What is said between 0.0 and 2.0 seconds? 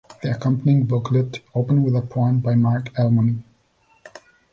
The accompanying booklet opened with